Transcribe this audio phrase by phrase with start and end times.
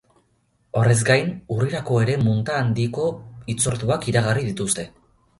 [0.79, 3.05] Horrez gain, urrirako ere munta handiko
[3.53, 4.87] hitzorduak iragarri dituzte.